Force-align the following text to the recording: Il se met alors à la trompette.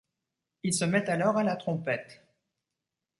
Il 0.63 0.73
se 0.73 0.83
met 0.83 1.07
alors 1.11 1.37
à 1.37 1.43
la 1.43 1.55
trompette. 1.55 2.25